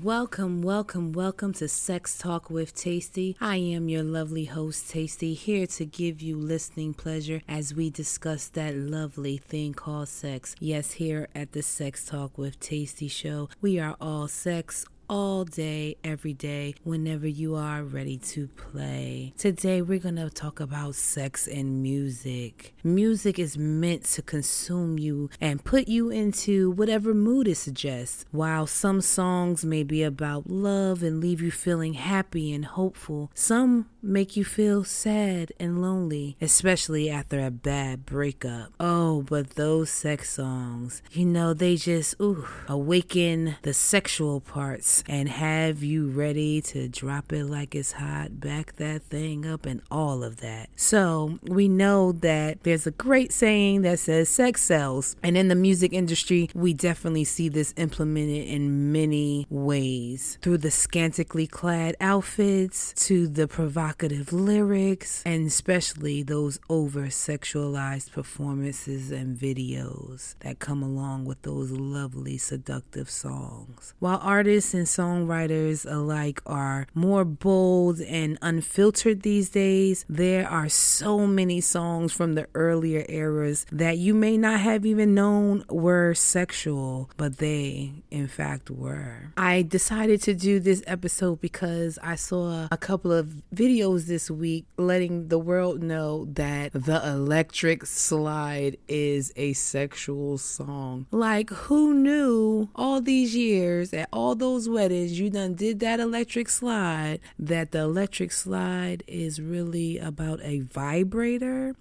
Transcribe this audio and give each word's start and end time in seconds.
Welcome, 0.00 0.62
welcome, 0.62 1.12
welcome 1.12 1.52
to 1.52 1.68
Sex 1.68 2.16
Talk 2.16 2.48
with 2.48 2.74
Tasty. 2.74 3.36
I 3.42 3.56
am 3.56 3.90
your 3.90 4.02
lovely 4.02 4.46
host, 4.46 4.88
Tasty, 4.88 5.34
here 5.34 5.66
to 5.66 5.84
give 5.84 6.22
you 6.22 6.38
listening 6.38 6.94
pleasure 6.94 7.42
as 7.46 7.74
we 7.74 7.90
discuss 7.90 8.48
that 8.48 8.74
lovely 8.74 9.36
thing 9.36 9.74
called 9.74 10.08
sex. 10.08 10.56
Yes, 10.58 10.92
here 10.92 11.28
at 11.34 11.52
the 11.52 11.60
Sex 11.60 12.06
Talk 12.06 12.38
with 12.38 12.58
Tasty 12.58 13.06
show, 13.06 13.50
we 13.60 13.78
are 13.78 13.94
all 14.00 14.28
sex, 14.28 14.86
all 15.12 15.44
day, 15.44 15.94
every 16.02 16.32
day, 16.32 16.74
whenever 16.84 17.28
you 17.28 17.54
are 17.54 17.84
ready 17.84 18.16
to 18.16 18.48
play. 18.48 19.34
Today, 19.36 19.82
we're 19.82 19.98
going 19.98 20.16
to 20.16 20.30
talk 20.30 20.58
about 20.58 20.94
sex 20.94 21.46
and 21.46 21.82
music. 21.82 22.74
Music 22.82 23.38
is 23.38 23.58
meant 23.58 24.04
to 24.04 24.22
consume 24.22 24.98
you 24.98 25.28
and 25.38 25.62
put 25.62 25.86
you 25.86 26.08
into 26.08 26.70
whatever 26.70 27.12
mood 27.12 27.46
it 27.46 27.56
suggests. 27.56 28.24
While 28.30 28.66
some 28.66 29.02
songs 29.02 29.66
may 29.66 29.82
be 29.82 30.02
about 30.02 30.48
love 30.48 31.02
and 31.02 31.20
leave 31.20 31.42
you 31.42 31.50
feeling 31.50 31.92
happy 31.92 32.50
and 32.50 32.64
hopeful, 32.64 33.30
some 33.34 33.90
make 34.02 34.36
you 34.36 34.44
feel 34.44 34.82
sad 34.82 35.52
and 35.60 35.80
lonely, 35.80 36.36
especially 36.40 37.08
after 37.08 37.44
a 37.44 37.50
bad 37.50 38.04
breakup. 38.04 38.72
Oh, 38.80 39.22
but 39.22 39.50
those 39.50 39.90
sex 39.90 40.30
songs, 40.30 41.02
you 41.12 41.24
know, 41.24 41.54
they 41.54 41.76
just, 41.76 42.16
ooh, 42.20 42.46
awaken 42.68 43.56
the 43.62 43.72
sexual 43.72 44.40
parts 44.40 45.04
and 45.08 45.28
have 45.28 45.82
you 45.82 46.08
ready 46.08 46.60
to 46.62 46.88
drop 46.88 47.32
it 47.32 47.44
like 47.44 47.74
it's 47.74 47.92
hot, 47.92 48.40
back 48.40 48.76
that 48.76 49.02
thing 49.04 49.46
up, 49.46 49.66
and 49.66 49.82
all 49.90 50.24
of 50.24 50.38
that. 50.38 50.68
So, 50.74 51.38
we 51.42 51.68
know 51.68 52.12
that 52.12 52.64
there's 52.64 52.86
a 52.86 52.90
great 52.90 53.32
saying 53.32 53.82
that 53.82 54.00
says 54.00 54.28
sex 54.28 54.62
sells. 54.62 55.16
And 55.22 55.36
in 55.36 55.48
the 55.48 55.54
music 55.54 55.92
industry, 55.92 56.50
we 56.54 56.74
definitely 56.74 57.24
see 57.24 57.48
this 57.48 57.72
implemented 57.76 58.48
in 58.48 58.90
many 58.90 59.46
ways 59.48 60.38
through 60.42 60.58
the 60.58 60.70
scantily 60.70 61.46
clad 61.46 61.94
outfits 62.00 62.92
to 62.94 63.28
the 63.28 63.46
provocative 63.46 63.91
lyrics, 64.32 65.22
and 65.26 65.46
especially 65.46 66.22
those 66.22 66.58
over 66.68 67.06
sexualized 67.06 68.12
performances 68.12 69.10
and 69.10 69.36
videos 69.36 70.34
that 70.40 70.58
come 70.58 70.82
along 70.82 71.24
with 71.24 71.42
those 71.42 71.70
lovely, 71.70 72.38
seductive 72.38 73.10
songs. 73.10 73.94
While 73.98 74.20
artists 74.22 74.74
and 74.74 74.86
songwriters 74.86 75.90
alike 75.90 76.40
are 76.46 76.86
more 76.94 77.24
bold 77.24 78.00
and 78.00 78.38
unfiltered 78.40 79.22
these 79.22 79.50
days, 79.50 80.04
there 80.08 80.48
are 80.48 80.68
so 80.68 81.26
many 81.26 81.60
songs 81.60 82.12
from 82.12 82.34
the 82.34 82.46
earlier 82.54 83.04
eras 83.08 83.66
that 83.70 83.98
you 83.98 84.14
may 84.14 84.36
not 84.36 84.60
have 84.60 84.86
even 84.86 85.14
known 85.14 85.64
were 85.68 86.14
sexual, 86.14 87.10
but 87.16 87.38
they, 87.38 87.92
in 88.10 88.28
fact, 88.28 88.70
were. 88.70 89.32
I 89.36 89.62
decided 89.62 90.22
to 90.22 90.34
do 90.34 90.60
this 90.60 90.82
episode 90.86 91.40
because 91.40 91.98
I 92.02 92.14
saw 92.14 92.68
a 92.70 92.76
couple 92.76 93.12
of 93.12 93.42
videos 93.54 93.81
this 93.82 94.30
week 94.30 94.66
letting 94.76 95.28
the 95.28 95.38
world 95.38 95.82
know 95.82 96.26
that 96.26 96.72
the 96.72 97.00
electric 97.06 97.86
slide 97.86 98.76
is 98.88 99.32
a 99.36 99.52
sexual 99.54 100.38
song. 100.38 101.06
Like, 101.10 101.50
who 101.50 101.94
knew 101.94 102.68
all 102.76 103.00
these 103.00 103.34
years 103.34 103.92
at 103.92 104.08
all 104.12 104.34
those 104.34 104.68
weddings? 104.68 104.82
weddings, 104.82 105.18
you 105.20 105.30
done 105.30 105.54
did 105.54 105.80
that 105.80 106.00
electric 106.00 106.48
slide, 106.48 107.20
that 107.38 107.72
the 107.72 107.78
electric 107.78 108.32
slide 108.32 109.02
is 109.06 109.40
really 109.40 109.98
about 109.98 110.40
a 110.42 110.60
vibrator. 110.60 111.74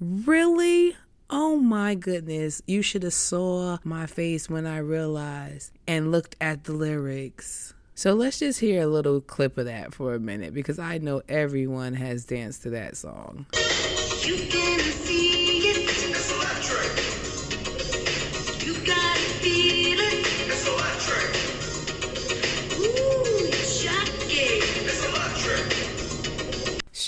Really? 0.00 0.96
Oh 1.30 1.56
my 1.56 1.94
goodness, 1.94 2.62
you 2.66 2.80
should 2.80 3.02
have 3.02 3.12
saw 3.12 3.78
my 3.84 4.06
face 4.06 4.48
when 4.48 4.66
I 4.66 4.78
realized 4.78 5.72
and 5.86 6.10
looked 6.10 6.36
at 6.40 6.64
the 6.64 6.72
lyrics. 6.72 7.74
So 7.98 8.14
let's 8.14 8.38
just 8.38 8.60
hear 8.60 8.82
a 8.82 8.86
little 8.86 9.20
clip 9.20 9.58
of 9.58 9.64
that 9.64 9.92
for 9.92 10.14
a 10.14 10.20
minute 10.20 10.54
because 10.54 10.78
I 10.78 10.98
know 10.98 11.20
everyone 11.28 11.94
has 11.94 12.24
danced 12.24 12.62
to 12.62 12.70
that 12.70 12.96
song. 12.96 13.46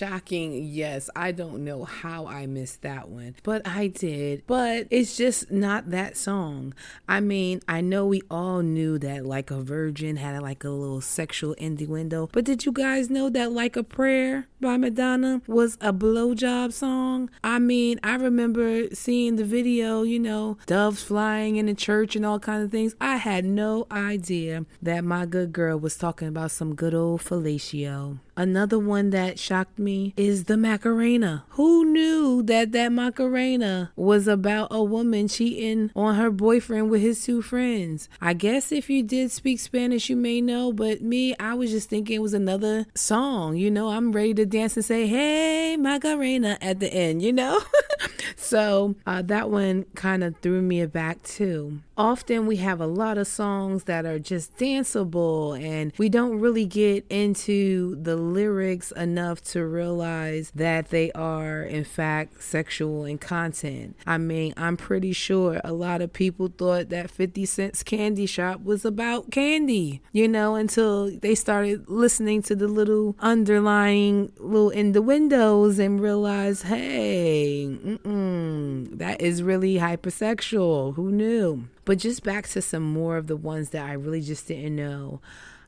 Shocking. 0.01 0.65
Yes, 0.65 1.11
I 1.15 1.31
don't 1.31 1.63
know 1.63 1.85
how 1.85 2.27
I 2.27 2.47
missed 2.47 2.81
that 2.81 3.11
one, 3.11 3.37
but 3.43 3.61
I 3.69 3.89
did. 3.89 4.45
But 4.47 4.87
it's 4.89 5.15
just 5.15 5.51
not 5.51 5.91
that 5.91 6.17
song. 6.17 6.73
I 7.07 7.21
mean, 7.21 7.61
I 7.69 7.83
know 7.83 8.07
we 8.07 8.23
all 8.31 8.63
knew 8.63 8.99
that 8.99 9.27
Like 9.27 9.51
a 9.51 9.61
Virgin 9.61 10.17
had 10.17 10.41
like 10.41 10.65
a 10.65 10.71
little 10.71 11.03
sexual 11.03 11.53
innuendo, 11.55 12.31
but 12.33 12.47
did 12.47 12.65
you 12.65 12.73
guys 12.73 13.11
know 13.11 13.29
that 13.29 13.53
Like 13.53 13.77
a 13.77 13.83
Prayer 13.83 14.47
by 14.61 14.77
Madonna 14.77 15.43
was 15.47 15.77
a 15.81 15.93
blowjob 15.93 16.73
song? 16.73 17.31
I 17.43 17.59
mean, 17.59 17.99
I 18.03 18.17
remember 18.17 18.95
seeing 18.95 19.37
the 19.37 19.45
video, 19.45 20.03
you 20.03 20.19
know, 20.19 20.59
doves 20.67 21.03
flying 21.03 21.57
in 21.57 21.67
the 21.67 21.75
church 21.75 22.17
and 22.17 22.27
all 22.27 22.39
kinds 22.39 22.65
of 22.65 22.71
things. 22.71 22.95
I 23.01 23.17
had 23.17 23.45
no 23.45 23.87
idea 23.91 24.67
that 24.83 25.05
my 25.05 25.27
good 25.27 25.53
girl 25.53 25.79
was 25.79 25.97
talking 25.97 26.29
about 26.29 26.51
some 26.51 26.75
good 26.75 26.95
old 26.95 27.23
fellatio. 27.23 28.19
Another 28.37 28.79
one 28.79 29.11
that 29.11 29.39
shocked 29.39 29.79
me 29.79 30.15
is 30.17 30.45
the 30.45 30.57
Macarena. 30.57 31.45
Who 31.51 31.85
knew 31.85 32.43
that 32.45 32.73
that 32.73 32.91
Macarena 32.91 33.93
was 33.97 34.27
about 34.27 34.69
a 34.71 34.83
woman 34.83 35.29
cheating 35.29 35.91
on 35.95 36.15
her 36.15 36.31
boyfriend 36.31 36.91
with 36.91 37.03
his 37.03 37.23
two 37.23 37.43
friends? 37.43 38.09
I 38.19 38.33
guess 38.33 38.73
if 38.73 38.89
you 38.89 39.03
did 39.03 39.31
speak 39.31 39.61
Spanish, 39.61 40.09
you 40.09 40.17
may 40.17 40.41
know, 40.41 40.73
but 40.73 41.03
me, 41.03 41.35
I 41.39 41.53
was 41.53 41.71
just 41.71 41.91
thinking 41.91 42.17
it 42.17 42.23
was 42.23 42.33
another 42.33 42.87
song. 42.95 43.57
You 43.57 43.71
know, 43.71 43.91
I'm 43.91 44.11
ready 44.11 44.33
to 44.33 44.47
dance 44.51 44.77
and 44.77 44.85
say, 44.85 45.07
hey, 45.07 45.77
Macarena 45.77 46.59
at 46.61 46.81
the 46.81 46.93
end, 46.93 47.23
you 47.23 47.33
know? 47.33 47.61
so 48.37 48.95
uh, 49.07 49.23
that 49.23 49.51
one 49.51 49.85
kind 49.95 50.25
of 50.25 50.37
threw 50.39 50.63
me 50.63 50.85
back 50.87 51.23
too. 51.23 51.81
Often 51.97 52.47
we 52.47 52.57
have 52.57 52.81
a 52.81 52.87
lot 52.87 53.19
of 53.19 53.27
songs 53.27 53.85
that 53.85 54.07
are 54.07 54.19
just 54.19 54.57
danceable 54.57 55.61
and 55.63 55.93
we 55.99 56.09
don't 56.09 56.41
really 56.41 56.65
get 56.65 57.05
into 57.11 57.97
the 58.03 58.17
lyrics 58.17 58.91
enough 58.93 59.43
to 59.43 59.67
realize 59.67 60.51
that 60.55 60.89
they 60.89 61.13
are, 61.13 61.63
in 61.63 61.85
fact, 61.85 62.43
sexual 62.43 63.05
in 63.05 63.19
content. 63.19 63.97
I 64.07 64.17
mean, 64.17 64.55
I'm 64.57 64.77
pretty 64.77 65.13
sure 65.13 65.61
a 65.63 65.73
lot 65.73 66.01
of 66.01 66.13
people 66.13 66.49
thought 66.49 66.89
that 66.89 67.11
50 67.11 67.45
Cent's 67.45 67.83
Candy 67.83 68.27
Shop 68.27 68.65
was 68.65 68.85
about 68.85 69.31
candy, 69.31 70.01
you 70.13 70.27
know, 70.27 70.55
until 70.55 71.11
they 71.11 71.35
started 71.35 71.89
listening 71.89 72.43
to 72.43 72.57
the 72.57 72.69
little 72.69 73.15
underlying 73.21 74.33
little 74.41 74.71
in 74.71 74.93
the 74.93 75.03
windows 75.03 75.79
and 75.79 76.01
realize, 76.01 76.63
hey, 76.63 77.67
that 77.67 79.17
is 79.21 79.43
really 79.43 79.75
hypersexual. 79.77 80.95
Who 80.95 81.11
knew? 81.11 81.69
But 81.85 81.99
just 81.99 82.23
back 82.23 82.49
to 82.49 82.63
some 82.63 82.83
more 82.83 83.17
of 83.17 83.27
the 83.27 83.37
ones 83.37 83.71
that 83.71 83.85
I 83.85 83.93
really 83.93 84.21
just 84.21 84.49
didn't 84.49 84.77
know. 84.77 85.21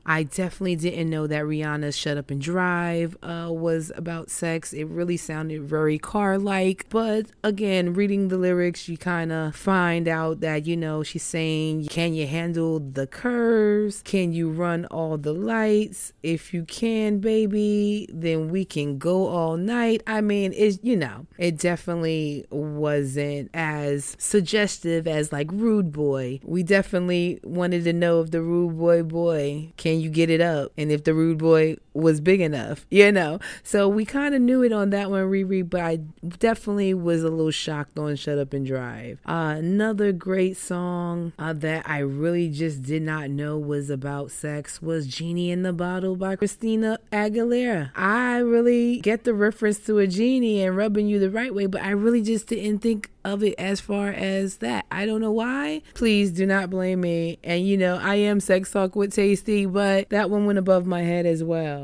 I 0.05 0.23
definitely 0.23 0.75
didn't 0.75 1.09
know 1.09 1.27
that 1.27 1.43
Rihanna's 1.43 1.97
Shut 1.97 2.17
Up 2.17 2.29
and 2.29 2.41
Drive 2.41 3.15
uh, 3.23 3.47
was 3.49 3.91
about 3.95 4.29
sex. 4.29 4.73
It 4.73 4.85
really 4.85 5.17
sounded 5.17 5.63
very 5.63 5.97
car 5.97 6.37
like. 6.37 6.87
But 6.89 7.27
again, 7.43 7.93
reading 7.93 8.27
the 8.27 8.37
lyrics, 8.37 8.89
you 8.89 8.97
kind 8.97 9.31
of 9.31 9.55
find 9.55 10.07
out 10.07 10.41
that, 10.41 10.65
you 10.65 10.75
know, 10.75 11.03
she's 11.03 11.23
saying, 11.23 11.85
Can 11.87 12.13
you 12.13 12.27
handle 12.27 12.79
the 12.79 13.07
curves? 13.07 14.01
Can 14.03 14.33
you 14.33 14.49
run 14.49 14.85
all 14.85 15.17
the 15.17 15.33
lights? 15.33 16.11
If 16.21 16.53
you 16.53 16.65
can, 16.65 17.19
baby, 17.19 18.07
then 18.11 18.49
we 18.49 18.65
can 18.65 18.97
go 18.97 19.27
all 19.27 19.57
night. 19.57 20.03
I 20.05 20.21
mean, 20.21 20.53
it's, 20.55 20.79
you 20.81 20.97
know, 20.97 21.27
it 21.37 21.57
definitely 21.57 22.45
wasn't 22.49 23.49
as 23.53 24.15
suggestive 24.19 25.07
as 25.07 25.31
like 25.31 25.49
Rude 25.51 25.91
Boy. 25.91 26.41
We 26.43 26.63
definitely 26.63 27.39
wanted 27.43 27.83
to 27.85 27.93
know 27.93 28.21
if 28.21 28.31
the 28.31 28.41
Rude 28.41 28.77
Boy 28.77 29.03
boy 29.03 29.71
can 29.77 29.92
can 29.93 30.01
you 30.01 30.09
get 30.09 30.29
it 30.31 30.41
up? 30.41 30.71
And 30.75 30.91
if 30.91 31.03
the 31.03 31.13
rude 31.13 31.37
boy 31.37 31.77
was 31.93 32.21
big 32.21 32.41
enough, 32.41 32.85
you 32.89 33.11
know. 33.11 33.39
So 33.63 33.87
we 33.87 34.05
kind 34.05 34.35
of 34.35 34.41
knew 34.41 34.63
it 34.63 34.71
on 34.71 34.89
that 34.91 35.09
one, 35.09 35.23
Riri, 35.23 35.67
but 35.67 35.81
I 35.81 35.97
definitely 36.39 36.93
was 36.93 37.23
a 37.23 37.29
little 37.29 37.51
shocked 37.51 37.97
on 37.97 38.15
Shut 38.15 38.37
Up 38.37 38.53
and 38.53 38.65
Drive. 38.65 39.19
Uh, 39.25 39.55
another 39.57 40.11
great 40.11 40.57
song 40.57 41.33
uh, 41.37 41.53
that 41.53 41.87
I 41.87 41.99
really 41.99 42.49
just 42.49 42.83
did 42.83 43.01
not 43.01 43.29
know 43.29 43.57
was 43.57 43.89
about 43.89 44.31
sex 44.31 44.81
was 44.81 45.07
Genie 45.07 45.51
in 45.51 45.63
the 45.63 45.73
Bottle 45.73 46.15
by 46.15 46.35
Christina 46.35 46.99
Aguilera. 47.11 47.91
I 47.95 48.37
really 48.37 48.99
get 48.99 49.23
the 49.23 49.33
reference 49.33 49.79
to 49.79 49.99
a 49.99 50.07
genie 50.07 50.61
and 50.61 50.75
rubbing 50.75 51.07
you 51.07 51.19
the 51.19 51.29
right 51.29 51.53
way, 51.53 51.65
but 51.65 51.81
I 51.81 51.91
really 51.91 52.21
just 52.21 52.47
didn't 52.47 52.79
think 52.79 53.09
of 53.23 53.43
it 53.43 53.55
as 53.57 53.79
far 53.79 54.09
as 54.09 54.57
that. 54.57 54.85
I 54.91 55.05
don't 55.05 55.21
know 55.21 55.31
why. 55.31 55.81
Please 55.93 56.31
do 56.31 56.45
not 56.45 56.69
blame 56.69 57.01
me. 57.01 57.39
And 57.43 57.65
you 57.65 57.77
know, 57.77 57.97
I 58.01 58.15
am 58.15 58.39
sex 58.39 58.71
talk 58.71 58.95
with 58.95 59.13
Tasty, 59.13 59.65
but 59.65 60.09
that 60.09 60.29
one 60.29 60.45
went 60.45 60.59
above 60.59 60.85
my 60.85 61.01
head 61.01 61.25
as 61.25 61.43
well. 61.43 61.82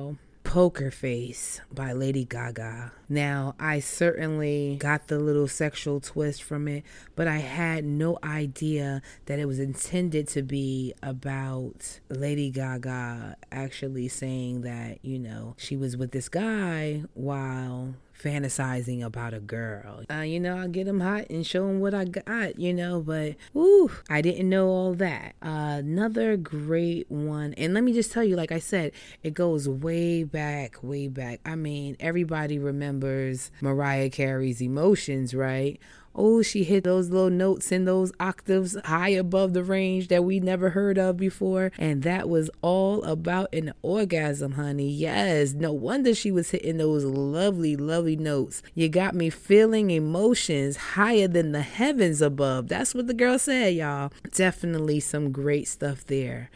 Poker 0.50 0.90
Face 0.90 1.62
by 1.72 1.94
Lady 1.94 2.26
Gaga. 2.26 2.92
Now, 3.08 3.54
I 3.60 3.80
certainly 3.80 4.78
got 4.80 5.08
the 5.08 5.20
little 5.20 5.48
sexual 5.48 6.00
twist 6.00 6.42
from 6.42 6.68
it, 6.68 6.84
but 7.16 7.28
I 7.28 7.38
had 7.38 7.86
no 7.86 8.18
idea 8.24 9.04
that 9.28 9.38
it 9.38 9.46
was 9.46 9.60
intended 9.60 10.28
to 10.30 10.42
be 10.42 10.96
about 11.04 12.00
Lady 12.10 12.50
Gaga 12.50 13.38
actually 13.52 14.08
saying 14.08 14.62
that, 14.62 15.06
you 15.06 15.20
know, 15.20 15.54
she 15.56 15.78
was 15.78 15.96
with 15.96 16.14
this 16.14 16.30
guy 16.30 17.04
while 17.14 17.94
fantasizing 18.20 19.04
about 19.04 19.34
a 19.34 19.40
girl. 19.40 20.04
Uh, 20.12 20.22
you 20.22 20.40
know, 20.40 20.58
I'll 20.58 20.68
get 20.68 20.86
them 20.86 21.00
hot 21.00 21.30
and 21.30 21.46
show 21.46 21.68
them 21.68 21.80
what 21.80 21.94
I 21.94 22.06
got, 22.06 22.60
you 22.60 22.74
know, 22.74 23.02
but 23.02 23.36
woo, 23.54 23.92
I 24.10 24.22
didn't 24.22 24.50
know 24.50 24.68
all 24.68 24.94
that. 24.96 25.36
Uh, 25.42 25.78
another 25.80 26.38
great 26.38 27.10
one, 27.10 27.54
and 27.54 27.74
let 27.74 27.84
me 27.84 27.94
just 27.94 28.12
tell 28.12 28.24
you, 28.24 28.36
like 28.36 28.52
I 28.52 28.60
said, 28.60 28.92
it 29.24 29.34
goes 29.34 29.68
way 29.68 30.24
back, 30.24 30.78
way 30.84 31.08
back. 31.08 31.40
I 31.46 31.56
mean, 31.56 31.96
everybody 32.00 32.60
remembers 32.60 33.52
Mariah 33.62 34.10
Carey's 34.10 34.62
emotions, 34.62 35.34
right? 35.34 35.80
Oh, 36.16 36.42
she 36.42 36.64
hit 36.64 36.84
those 36.84 37.10
little 37.10 37.30
notes 37.30 37.72
in 37.72 37.86
those 37.86 38.12
octaves 38.20 38.78
high 38.86 39.10
above 39.10 39.54
the 39.54 39.64
range 39.64 40.08
that 40.10 40.24
we 40.24 40.40
never 40.40 40.72
heard 40.72 40.98
of 40.98 41.18
before. 41.18 41.72
And 41.78 42.04
that 42.04 42.30
was 42.30 42.50
all 42.62 43.04
about 43.04 43.54
an 43.54 43.74
orgasm, 43.82 44.54
honey. 44.54 44.90
Yes, 44.90 45.54
no 45.54 45.72
wonder 45.72 46.14
she 46.14 46.32
was 46.32 46.52
hitting 46.52 46.78
those 46.78 47.06
lovely, 47.06 47.76
lovely 47.76 48.16
notes. 48.16 48.62
You 48.76 48.90
got 48.90 49.16
me 49.16 49.30
feeling 49.30 49.92
emotions 49.92 50.78
higher 50.78 51.28
than 51.28 51.52
the 51.52 51.62
heavens 51.62 52.22
above. 52.22 52.68
That's 52.68 52.94
what 52.94 53.08
the 53.08 53.14
girl 53.14 53.40
said, 53.40 53.76
y'all. 53.76 54.12
Definitely 54.32 55.00
some 55.00 55.32
great 55.32 55.68
stuff 55.68 56.06
there 56.06 56.50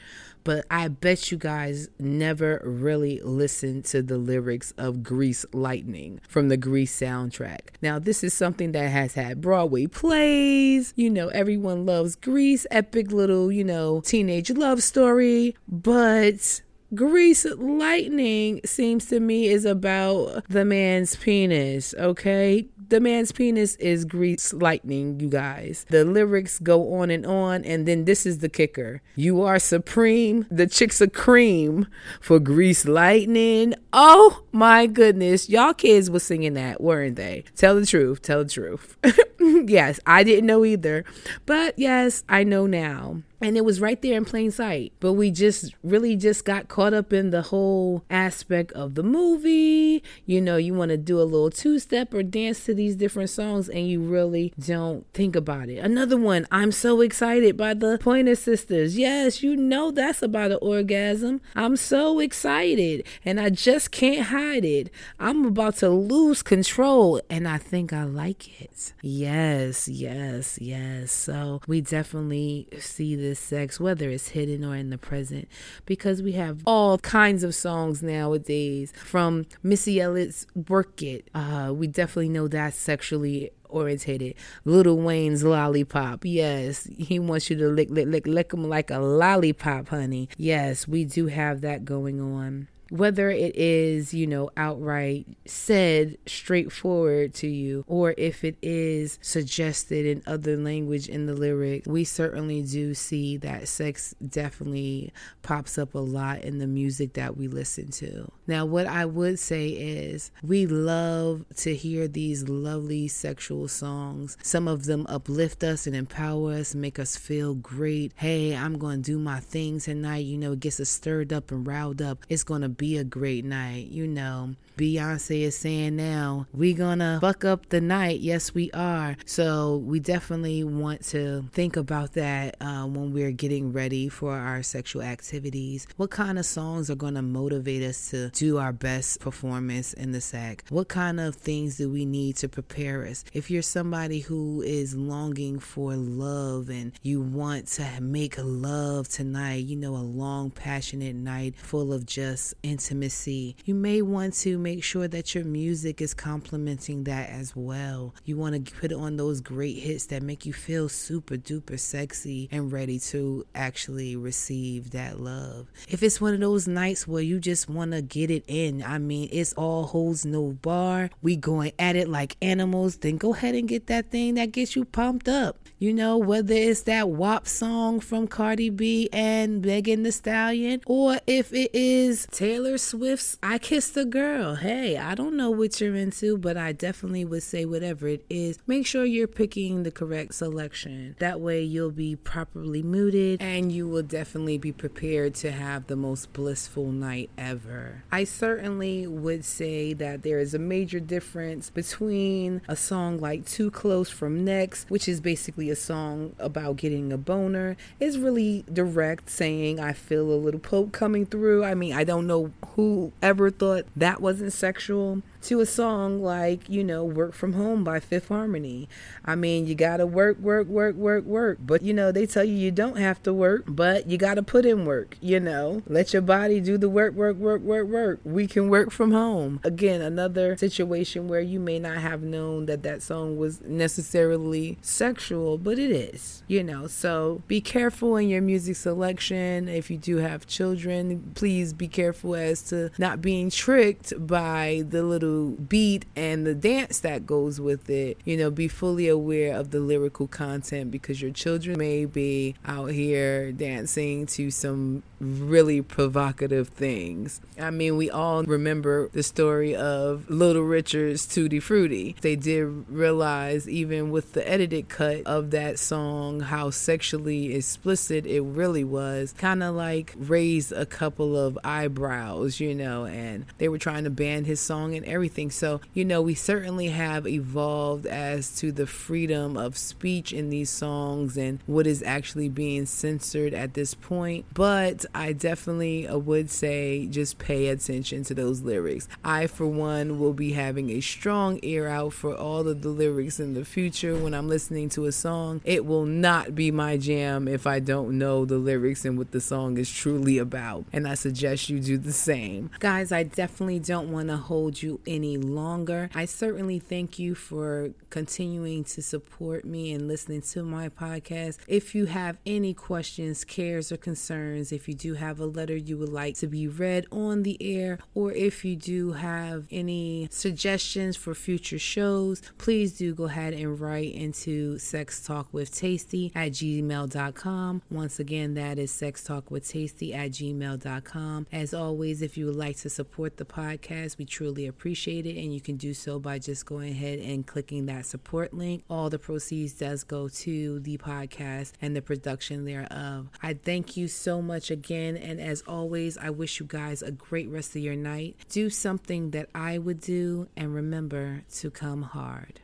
but 0.44 0.66
I 0.70 0.88
bet 0.88 1.32
you 1.32 1.38
guys 1.38 1.90
never 2.00 2.62
really 2.64 3.20
listened 3.22 3.86
to 3.86 4.02
the 4.02 4.18
lyrics 4.18 4.74
of 4.78 5.04
Grease 5.04 5.46
Lightning 5.54 6.20
from 6.28 6.50
the 6.50 6.58
Grease 6.58 6.98
soundtrack. 7.00 7.76
Now, 7.82 8.00
this 8.00 8.24
is 8.24 8.34
something 8.34 8.72
that 8.74 8.90
has 8.90 9.14
had 9.14 9.42
Broadway 9.42 9.88
plays. 9.88 10.94
You 10.96 11.10
know, 11.10 11.30
everyone 11.30 11.86
loves 11.86 12.16
Grease, 12.16 12.66
epic 12.72 13.12
little, 13.12 13.52
you 13.52 13.64
know, 13.64 14.02
teenage 14.02 14.50
love 14.52 14.84
story, 14.84 15.56
but 15.68 16.62
Grease 16.96 17.46
Lightning 17.58 18.62
seems 18.66 19.08
to 19.08 19.20
me 19.20 19.48
is 19.48 19.66
about 19.66 20.44
the 20.50 20.66
man's 20.66 21.16
penis, 21.16 21.96
okay? 21.98 22.68
The 22.90 23.00
man's 23.00 23.32
penis 23.32 23.76
is 23.78 24.06
grease 24.06 24.54
lightning, 24.54 25.20
you 25.20 25.30
guys. 25.30 25.86
The 25.90 26.06
lyrics 26.06 26.60
go 26.60 26.94
on 26.96 27.10
and 27.10 27.26
on, 27.26 27.64
and 27.64 27.88
then 27.88 28.06
this 28.06 28.26
is 28.26 28.40
the 28.40 28.50
kicker. 28.50 29.02
You 29.16 29.42
are 29.42 29.58
supreme. 29.58 30.46
The 30.52 30.68
chicks 30.68 31.02
are 31.02 31.08
cream 31.08 31.88
for 32.22 32.40
grease 32.40 32.86
lightning. 32.86 33.74
Oh 33.92 34.44
my 34.52 34.86
goodness. 34.86 35.50
Y'all 35.50 35.74
kids 35.74 36.12
were 36.12 36.20
singing 36.20 36.54
that, 36.54 36.82
weren't 36.82 37.16
they? 37.16 37.46
Tell 37.56 37.76
the 37.76 37.86
truth. 37.86 38.22
Tell 38.22 38.44
the 38.44 38.50
truth. 38.50 38.98
yes, 39.40 40.00
I 40.06 40.24
didn't 40.24 40.46
know 40.46 40.64
either. 40.64 41.06
But 41.48 41.80
yes, 41.80 42.24
I 42.30 42.44
know 42.44 42.68
now 42.68 43.24
and 43.44 43.58
it 43.58 43.66
was 43.66 43.82
right 43.82 44.02
there 44.02 44.16
in 44.16 44.24
plain 44.24 44.52
sight. 44.52 44.94
But 45.02 45.14
we 45.14 45.30
just 45.30 45.76
really 45.84 46.16
just 46.16 46.46
got 46.46 46.70
caught 46.70 46.94
up 46.94 47.12
in 47.12 47.32
the 47.32 47.42
whole 47.42 48.04
aspect 48.10 48.72
of 48.72 48.96
the 48.96 49.04
movie. 49.04 50.02
You 50.26 50.40
know 50.40 50.56
you 50.56 50.74
want 50.74 50.90
to 50.90 50.98
do 50.98 51.20
a 51.20 51.24
little 51.24 51.50
two 51.50 51.78
step 51.78 52.14
or 52.14 52.24
dance 52.24 52.64
to 52.66 52.74
these 52.74 52.96
different 52.96 53.30
songs 53.30 53.68
and 53.68 53.88
you 53.88 54.02
really 54.02 54.54
don't 54.58 55.06
think 55.14 55.36
about 55.36 55.70
it. 55.70 55.80
Another 55.80 56.16
one 56.16 56.48
i'm 56.52 56.72
so 56.72 57.02
excited 57.02 57.58
by 57.58 57.74
the 57.74 57.98
pointer 58.00 58.36
sisters. 58.36 58.98
Yes 58.98 59.44
you 59.44 59.58
know 59.58 59.92
that's 59.92 60.22
about 60.22 60.52
an 60.52 60.60
orgasm. 60.62 61.42
I'm 61.56 61.76
so 61.76 62.20
excited 62.20 63.06
and 63.26 63.40
i 63.40 63.50
just 63.50 63.92
can't 63.92 64.28
hide 64.28 64.64
it. 64.64 64.90
I'm 65.20 65.46
about 65.46 65.76
to 65.78 65.90
lose 65.90 66.42
control 66.42 67.22
and 67.30 67.48
i 67.48 67.58
think 67.58 67.92
i 67.92 68.04
like 68.04 68.62
it. 68.62 68.94
Yes 69.02 69.90
yes 69.90 70.58
yes. 70.62 71.12
So 71.12 71.62
we 71.68 71.82
definitely 71.82 72.70
see 72.80 73.16
this 73.18 73.33
sex, 73.36 73.80
whether 73.80 74.10
it's 74.10 74.30
hidden 74.30 74.64
or 74.64 74.76
in 74.76 74.90
the 74.90 74.98
present, 74.98 75.48
because 75.86 76.22
we 76.22 76.34
have 76.34 76.62
all 76.66 76.98
kinds 76.98 77.44
of 77.44 77.56
songs 77.56 78.02
nowadays 78.04 78.94
from 78.96 79.46
Missy 79.62 80.00
Elliott's 80.00 80.48
Work 80.68 81.02
It. 81.02 81.30
Uh, 81.34 81.72
we 81.76 81.88
definitely 81.88 82.30
know 82.30 82.48
that's 82.48 82.78
sexually 82.78 83.52
orientated. 83.70 84.36
Lil 84.66 84.98
Wayne's 84.98 85.44
lollipop. 85.44 86.24
Yes, 86.24 86.88
he 86.98 87.20
wants 87.20 87.50
you 87.50 87.58
to 87.58 87.68
lick, 87.70 87.90
lick, 87.90 88.08
lick, 88.08 88.28
lick 88.28 88.54
him 88.54 88.70
like 88.70 88.92
a 88.92 89.00
lollipop, 89.00 89.90
honey. 89.90 90.30
Yes, 90.38 90.88
we 90.88 91.06
do 91.06 91.28
have 91.28 91.62
that 91.62 91.84
going 91.84 92.22
on 92.22 92.68
whether 92.90 93.30
it 93.30 93.56
is, 93.56 94.14
you 94.14 94.28
know, 94.28 94.50
outright 94.58 95.26
said 95.46 96.18
straightforward 96.26 97.34
to 97.36 97.48
you, 97.48 97.84
or 97.88 98.14
if 98.18 98.44
it 98.44 98.58
is 98.62 99.20
suggested 99.22 100.06
in 100.06 100.24
other 100.28 100.58
language 100.58 101.08
in 101.08 101.26
the 101.26 101.34
lyric, 101.34 101.84
we 101.86 102.04
certainly 102.04 102.62
do 102.62 102.94
see 102.94 103.38
that 103.38 103.68
sex 103.68 104.14
definitely 104.28 105.12
pops 105.42 105.78
up 105.78 105.94
a 105.96 106.00
lot 106.00 106.44
in 106.44 106.60
the 106.60 106.68
music 106.68 107.14
that 107.14 107.38
we 107.38 107.48
listen 107.48 107.90
to. 107.90 108.32
Now, 108.48 108.66
what 108.66 108.88
I 108.88 109.06
would 109.06 109.40
say 109.40 109.70
is 109.70 110.32
we 110.44 110.66
love 110.66 111.46
to 111.58 111.76
hear 111.76 112.08
these 112.08 112.50
lovely 112.50 113.08
sexual 113.08 113.68
songs. 113.68 114.38
Some 114.44 114.68
of 114.68 114.86
them 114.86 115.06
uplift 115.08 115.64
us 115.64 115.88
and 115.88 115.96
empower 115.96 116.54
us, 116.54 116.76
make 116.76 117.00
us 117.00 117.16
feel 117.16 117.56
great. 117.56 118.12
Hey, 118.16 118.56
I'm 118.56 118.78
going 118.78 119.02
to 119.02 119.12
do 119.12 119.20
my 119.20 119.40
thing 119.40 119.80
tonight. 119.80 120.26
You 120.26 120.38
know, 120.38 120.54
it 120.54 120.60
gets 120.60 120.80
us 120.80 120.90
stirred 120.90 121.32
up 121.32 121.52
and 121.52 121.66
riled 121.66 122.02
up. 122.02 122.26
It's 122.30 122.44
going 122.44 122.62
to 122.62 122.70
be 122.78 122.98
a 122.98 123.04
great 123.04 123.46
night. 123.46 123.88
You 123.88 124.08
know, 124.08 124.56
Beyonce 124.78 125.42
is 125.42 125.58
saying 125.58 125.96
now, 125.96 126.48
we 126.54 126.74
gonna 126.74 127.20
fuck 127.22 127.46
up 127.46 127.70
the 127.70 127.80
night. 127.80 128.22
Yes, 128.22 128.54
we 128.54 128.72
are. 128.72 129.16
So 129.26 129.78
we 129.78 130.00
definitely 130.00 130.64
want 130.64 131.04
to 131.10 131.46
think 131.52 131.78
about 131.78 132.14
that 132.14 132.56
uh, 132.60 132.86
when 132.86 133.14
we're 133.14 133.32
getting 133.32 133.72
ready 133.72 134.10
for 134.10 134.34
our 134.36 134.64
sexual 134.64 135.04
activities. 135.04 135.88
What 135.98 136.10
kind 136.10 136.40
of 136.40 136.46
songs 136.46 136.90
are 136.90 136.96
gonna 136.96 137.22
motivate 137.22 137.84
us 137.84 138.10
to 138.10 138.30
do 138.30 138.58
our 138.58 138.74
best 138.74 139.20
performance 139.20 139.94
in 139.94 140.12
the 140.12 140.22
sack? 140.22 140.64
What 140.70 140.88
kind 140.88 141.20
of 141.20 141.36
things 141.36 141.78
do 141.78 141.90
we 141.90 142.06
need 142.06 142.38
to 142.38 142.50
prepare 142.50 143.06
us? 143.06 143.24
If 143.34 143.52
you're 143.52 143.62
somebody 143.62 144.20
who 144.20 144.64
is 144.64 144.96
longing 144.96 145.60
for 145.60 145.96
love 145.96 146.70
and 146.70 146.94
you 147.04 147.22
want 147.22 147.68
to 147.68 147.88
make 148.02 148.36
love 148.40 149.08
tonight, 149.08 149.66
you 149.66 149.76
know, 149.76 149.96
a 149.96 149.98
long, 149.98 150.50
passionate 150.50 151.16
night 151.16 151.56
full 151.56 151.94
of 151.94 152.06
just 152.06 152.56
intimacy. 152.64 153.56
You 153.66 153.76
may 153.76 154.02
want 154.02 154.34
to 154.36 154.58
make 154.58 154.84
sure 154.84 155.08
that 155.10 155.36
your 155.36 155.44
music 155.44 156.02
is 156.02 156.14
complementing 156.14 157.04
that 157.04 157.30
as 157.30 157.56
well. 157.56 158.16
You 158.24 158.38
want 158.38 158.66
to 158.66 158.76
put 158.76 158.92
on 158.94 159.18
those 159.18 159.42
great 159.42 159.78
hits 159.78 160.08
that 160.08 160.24
make 160.24 160.46
you 160.46 160.54
feel 160.54 160.90
super 160.90 161.36
duper 161.36 161.80
sexy 161.80 162.48
and 162.52 162.72
ready 162.72 162.98
to 163.00 163.46
actually 163.54 164.16
receive 164.16 164.92
that 164.92 165.20
love. 165.20 165.68
If 165.90 166.02
it's 166.02 166.22
one 166.22 166.34
of 166.34 166.40
those 166.40 166.68
nights 166.68 167.08
where 167.08 167.22
you 167.22 167.40
just 167.40 167.70
want 167.70 167.92
to 167.92 168.02
get 168.02 168.32
it 168.32 168.46
in, 168.48 168.82
I 168.82 168.98
mean, 168.98 169.30
it's 169.32 169.54
all 169.54 169.84
holds 169.84 170.26
no 170.26 170.54
bar. 170.54 171.10
We 171.22 171.36
going 171.36 171.74
at 171.78 171.96
it 171.96 172.08
like 172.08 172.38
animals, 172.42 172.98
then 172.98 173.18
go 173.18 173.34
ahead 173.34 173.56
and 173.56 173.68
get 173.68 173.88
that 173.88 174.10
thing 174.10 174.36
that 174.36 174.54
gets 174.54 174.76
you 174.76 174.86
pumped 174.86 175.28
up. 175.28 175.58
You 175.80 175.94
know, 175.94 176.18
whether 176.18 176.54
it's 176.54 176.84
that 176.84 177.10
WAP 177.10 177.46
song 177.46 178.00
from 178.00 178.28
Cardi 178.28 178.70
B 178.70 179.10
and 179.12 179.66
Megan 179.66 180.04
Thee 180.04 180.12
Stallion, 180.12 180.82
or 180.86 181.20
if 181.28 181.54
it 181.54 181.72
is 181.74 182.26
Taylor 182.32 182.53
Swift's 182.54 183.38
I 183.42 183.58
Kissed 183.58 183.98
a 183.98 184.06
Girl. 184.06 184.56
Hey, 184.56 184.96
I 184.96 185.16
don't 185.16 185.36
know 185.36 185.50
what 185.50 185.82
you're 185.82 185.96
into, 185.96 186.38
but 186.38 186.56
I 186.56 186.72
definitely 186.72 187.26
would 187.26 187.42
say 187.42 187.66
whatever 187.66 188.08
it 188.08 188.24
is, 188.30 188.60
make 188.68 188.86
sure 188.86 189.06
you're 189.06 189.28
picking 189.28 189.82
the 189.82 189.90
correct 189.90 190.36
selection. 190.36 191.16
That 191.18 191.40
way 191.40 191.64
you'll 191.64 191.90
be 191.90 192.16
properly 192.16 192.84
muted 192.84 193.42
and 193.42 193.72
you 193.72 193.88
will 193.88 194.04
definitely 194.04 194.60
be 194.60 194.72
prepared 194.72 195.34
to 195.36 195.52
have 195.52 195.88
the 195.88 195.96
most 195.96 196.32
blissful 196.32 196.92
night 196.92 197.32
ever. 197.40 198.04
I 198.12 198.24
certainly 198.24 199.08
would 199.08 199.46
say 199.46 199.94
that 199.94 200.22
there 200.22 200.38
is 200.38 200.54
a 200.54 200.60
major 200.60 201.00
difference 201.00 201.72
between 201.72 202.62
a 202.68 202.76
song 202.76 203.20
like 203.20 203.48
Too 203.48 203.72
Close 203.72 204.12
from 204.12 204.46
Next, 204.46 204.92
which 204.92 205.08
is 205.08 205.22
basically 205.22 205.72
a 205.72 205.76
song 205.76 206.36
about 206.38 206.76
getting 206.76 207.12
a 207.12 207.18
boner 207.18 207.78
is 208.00 208.20
really 208.20 208.64
direct, 208.72 209.32
saying, 209.32 209.80
I 209.80 209.94
feel 209.94 210.32
a 210.32 210.38
little 210.38 210.60
poke 210.60 210.92
coming 210.92 211.26
through. 211.26 211.64
I 211.64 211.74
mean, 211.74 211.94
I 211.94 212.04
don't 212.04 212.28
know 212.28 212.43
who 212.76 213.12
ever 213.22 213.50
thought 213.50 213.86
that 213.96 214.22
wasn't 214.22 214.54
sexual. 214.54 215.22
To 215.44 215.60
a 215.60 215.66
song 215.66 216.22
like, 216.22 216.70
you 216.70 216.84
know, 216.84 217.04
Work 217.04 217.34
From 217.34 217.54
Home 217.54 217.84
by 217.84 218.00
Fifth 218.00 218.30
Harmony. 218.30 218.88
I 219.26 219.36
mean, 219.36 219.68
you 219.68 219.76
got 219.76 219.98
to 219.98 220.06
work, 220.06 220.40
work, 220.40 220.68
work, 220.68 220.96
work, 220.96 221.26
work. 221.26 221.58
But, 221.62 221.82
you 221.82 221.94
know, 221.94 222.12
they 222.12 222.26
tell 222.26 222.44
you 222.44 222.54
you 222.54 222.72
don't 222.72 222.98
have 222.98 223.22
to 223.24 223.34
work, 223.34 223.64
but 223.68 224.10
you 224.10 224.18
got 224.18 224.36
to 224.36 224.44
put 224.44 224.66
in 224.66 224.86
work, 224.86 225.18
you 225.22 225.40
know. 225.40 225.82
Let 225.88 226.14
your 226.14 226.22
body 226.22 226.60
do 226.60 226.78
the 226.78 226.90
work, 226.90 227.14
work, 227.14 227.38
work, 227.38 227.62
work, 227.62 227.88
work. 227.88 228.20
We 228.24 228.48
can 228.48 228.70
work 228.70 228.92
from 228.92 229.12
home. 229.12 229.60
Again, 229.64 230.02
another 230.02 230.56
situation 230.58 231.28
where 231.28 231.42
you 231.42 231.60
may 231.60 231.80
not 231.80 231.98
have 231.98 232.24
known 232.24 232.66
that 232.68 232.84
that 232.84 233.02
song 233.02 233.38
was 233.38 233.62
necessarily 233.62 234.78
sexual, 234.82 235.58
but 235.58 235.78
it 235.78 235.92
is, 235.92 236.44
you 236.48 236.64
know. 236.64 236.88
So 236.88 237.42
be 237.48 237.60
careful 237.60 238.16
in 238.18 238.30
your 238.30 238.42
music 238.42 238.76
selection. 238.76 239.68
If 239.68 239.92
you 239.92 239.98
do 239.98 240.18
have 240.18 240.48
children, 240.48 241.32
please 241.36 241.74
be 241.74 241.88
careful 241.88 242.36
as 242.36 242.62
to 242.70 242.92
not 242.98 243.22
being 243.22 243.50
tricked 243.50 244.14
by 244.26 244.84
the 244.88 245.04
little 245.04 245.33
beat 245.68 246.06
and 246.16 246.46
the 246.46 246.56
dance 246.56 247.00
that 247.00 247.26
goes 247.26 247.60
with 247.60 247.90
it. 247.90 248.18
You 248.26 248.38
know, 248.38 248.52
be 248.52 248.68
fully 248.68 249.08
aware 249.08 249.56
of 249.56 249.72
the 249.72 249.80
lyrical 249.80 250.28
content 250.28 250.92
because 250.92 251.22
your 251.22 251.32
children 251.32 251.78
may 251.78 252.06
be 252.06 252.56
out 252.66 252.92
here 252.92 253.52
dancing 253.52 254.26
to 254.28 254.52
some 254.52 255.04
really 255.20 255.82
provocative 255.82 256.68
things. 256.70 257.40
I 257.60 257.70
mean, 257.70 257.98
we 257.98 258.10
all 258.10 258.44
remember 258.44 259.10
the 259.14 259.24
story 259.24 259.76
of 259.76 260.30
Little 260.30 260.64
Richard's 260.64 261.26
Tutti 261.26 261.60
Frutti. 261.60 262.16
They 262.22 262.36
did 262.36 262.66
realize, 262.90 263.70
even 263.70 264.12
with 264.12 264.34
the 264.34 264.48
edited 264.50 264.90
cut 264.90 265.26
of 265.26 265.52
that 265.52 265.80
song, 265.80 266.42
how 266.42 266.70
sexually 266.70 267.56
explicit 267.56 268.26
it 268.26 268.42
really 268.42 268.84
was. 268.84 269.34
Kind 269.38 269.64
of 269.64 269.76
like 269.76 270.14
raised 270.18 270.72
a 270.72 270.86
couple 270.86 271.38
of 271.38 271.58
eyebrows, 271.64 272.60
you 272.60 272.76
know, 272.76 273.06
and 273.06 273.46
they 273.58 273.70
were 273.70 273.78
trying 273.78 274.04
to 274.04 274.10
ban 274.10 274.46
his 274.46 274.60
song 274.60 274.96
and 274.96 275.06
everything. 275.06 275.23
So, 275.24 275.82
you 275.94 276.06
know, 276.06 276.22
we 276.22 276.36
certainly 276.36 276.90
have 276.90 277.26
evolved 277.28 278.06
as 278.06 278.56
to 278.58 278.72
the 278.72 278.88
freedom 278.88 279.58
of 279.58 279.78
speech 279.78 280.34
in 280.34 280.50
these 280.50 280.70
songs 280.70 281.38
and 281.38 281.60
what 281.66 281.88
is 281.88 282.04
actually 282.04 282.50
being 282.50 282.86
censored 282.86 283.54
at 283.54 283.74
this 283.74 283.94
point. 283.94 284.46
But 284.54 285.06
I 285.16 285.34
definitely 285.34 286.08
uh, 286.08 286.18
would 286.18 286.50
say 286.50 287.08
just 287.08 287.38
pay 287.38 287.68
attention 287.68 288.24
to 288.24 288.34
those 288.34 288.62
lyrics. 288.62 289.08
I, 289.24 289.48
for 289.48 289.68
one, 289.68 290.20
will 290.20 290.34
be 290.34 290.54
having 290.54 290.90
a 290.90 291.02
strong 291.02 291.60
ear 291.62 291.88
out 291.88 292.14
for 292.14 292.36
all 292.36 292.68
of 292.68 292.82
the 292.82 292.90
lyrics 292.90 293.40
in 293.40 293.54
the 293.54 293.66
future 293.66 294.16
when 294.16 294.34
I'm 294.34 294.50
listening 294.50 294.90
to 294.90 295.06
a 295.06 295.12
song. 295.12 295.62
It 295.64 295.86
will 295.86 296.06
not 296.06 296.56
be 296.56 296.72
my 296.72 296.98
jam 296.98 297.48
if 297.48 297.66
I 297.66 297.80
don't 297.80 298.18
know 298.18 298.46
the 298.46 298.58
lyrics 298.58 299.06
and 299.06 299.18
what 299.18 299.32
the 299.32 299.42
song 299.42 299.78
is 299.78 299.92
truly 299.92 300.38
about. 300.38 300.86
And 300.92 301.08
I 301.08 301.14
suggest 301.14 301.70
you 301.70 301.80
do 301.80 301.98
the 301.98 302.14
same. 302.14 302.70
Guys, 302.80 303.12
I 303.12 303.24
definitely 303.24 303.80
don't 303.80 304.12
want 304.12 304.30
to 304.30 304.38
hold 304.38 304.82
you 304.82 305.00
any 305.14 305.38
longer. 305.38 306.10
I 306.16 306.26
certainly 306.26 306.80
thank 306.80 307.20
you 307.20 307.36
for 307.36 307.92
continuing 308.10 308.84
to 308.86 309.02
support 309.02 309.64
me 309.64 309.94
and 309.94 310.08
listening 310.08 310.42
to 310.42 310.64
my 310.64 310.90
podcast. 310.90 311.60
If 311.68 311.94
you 311.94 312.06
have 312.08 312.40
any 312.46 312.74
questions, 312.74 313.44
cares, 313.44 313.92
or 313.92 313.98
concerns, 313.98 314.72
if 314.72 314.88
you 314.88 314.96
do 314.96 315.14
have 315.14 315.40
a 315.40 315.46
letter 315.46 315.76
you 315.76 315.98
would 315.98 316.10
like 316.10 316.36
to 316.38 316.48
be 316.48 316.68
read 316.68 317.06
on 317.12 317.44
the 317.44 317.58
air, 317.62 318.00
or 318.16 318.32
if 318.32 318.66
you 318.66 318.76
do 318.76 319.14
have 319.14 319.68
any 319.72 320.28
suggestions 320.32 321.16
for 321.16 321.36
future 321.36 321.80
shows, 321.80 322.42
please 322.58 322.98
do 322.98 323.14
go 323.14 323.26
ahead 323.26 323.54
and 323.54 323.80
write 323.80 324.14
into 324.14 324.80
Sex 324.80 325.22
Talk 325.22 325.48
with 325.52 325.74
Tasty 325.76 326.32
at 326.34 326.54
gmail.com. 326.54 327.82
Once 327.92 328.20
again, 328.20 328.56
that 328.56 328.80
is 328.80 328.92
Sex 328.92 329.24
Talk 329.24 329.52
with 329.52 329.68
Tasty 329.68 330.14
at 330.14 330.32
gmail.com. 330.32 331.48
As 331.52 331.74
always, 331.74 332.22
if 332.22 332.38
you 332.38 332.48
would 332.48 332.56
like 332.56 332.78
to 332.78 332.90
support 332.90 333.38
the 333.38 333.46
podcast, 333.46 334.18
we 334.18 334.26
truly 334.26 334.66
appreciate 334.66 334.93
it, 335.26 335.38
and 335.38 335.54
you 335.54 335.62
can 335.62 335.78
do 335.78 335.94
so 335.94 336.20
by 336.20 336.40
just 336.40 336.66
going 336.66 336.92
ahead 336.92 337.20
and 337.20 337.46
clicking 337.46 337.86
that 337.88 338.06
support 338.06 338.54
link. 338.54 338.84
All 338.90 339.10
the 339.10 339.20
proceeds 339.20 339.74
does 339.74 340.04
go 340.04 340.28
to 340.30 340.80
the 340.80 340.98
podcast 340.98 341.74
and 341.82 341.96
the 341.96 342.02
production 342.02 342.66
thereof. 342.66 343.30
I 343.42 343.54
thank 343.54 343.98
you 343.98 344.08
so 344.08 344.42
much 344.42 344.72
again. 344.72 345.18
And 345.18 345.40
as 345.40 345.64
always, 345.68 346.18
I 346.18 346.30
wish 346.30 346.60
you 346.60 346.66
guys 346.66 347.02
a 347.02 347.12
great 347.12 347.50
rest 347.50 347.76
of 347.76 347.82
your 347.82 347.96
night. 347.96 348.36
Do 348.50 348.70
something 348.70 349.32
that 349.32 349.50
I 349.54 349.78
would 349.78 350.00
do, 350.00 350.48
and 350.56 350.74
remember 350.74 351.44
to 351.56 351.72
come 351.72 352.04
hard. 352.04 352.60